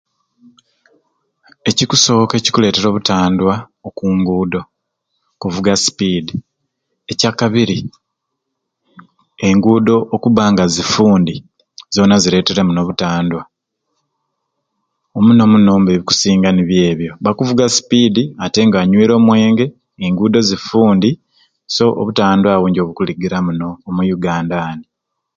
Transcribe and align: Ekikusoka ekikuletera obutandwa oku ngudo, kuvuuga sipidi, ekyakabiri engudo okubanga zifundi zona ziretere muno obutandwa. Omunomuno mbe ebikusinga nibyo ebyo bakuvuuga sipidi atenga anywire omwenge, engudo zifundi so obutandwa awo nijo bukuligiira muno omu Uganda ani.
Ekikusoka 1.69 2.33
ekikuletera 2.35 2.87
obutandwa 2.89 3.53
oku 3.87 4.03
ngudo, 4.17 4.61
kuvuuga 5.39 5.73
sipidi, 5.83 6.33
ekyakabiri 7.11 7.77
engudo 9.47 9.95
okubanga 10.15 10.63
zifundi 10.73 11.35
zona 11.95 12.15
ziretere 12.21 12.61
muno 12.63 12.79
obutandwa. 12.83 13.41
Omunomuno 15.17 15.71
mbe 15.79 15.91
ebikusinga 15.93 16.49
nibyo 16.51 16.81
ebyo 16.91 17.11
bakuvuuga 17.23 17.65
sipidi 17.75 18.23
atenga 18.45 18.77
anywire 18.79 19.13
omwenge, 19.19 19.65
engudo 20.05 20.39
zifundi 20.49 21.09
so 21.75 21.85
obutandwa 22.01 22.49
awo 22.55 22.65
nijo 22.67 22.87
bukuligiira 22.87 23.37
muno 23.45 23.67
omu 23.87 24.01
Uganda 24.17 24.55
ani. 24.69 24.85